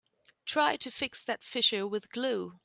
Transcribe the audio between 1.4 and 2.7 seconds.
fissure with glue.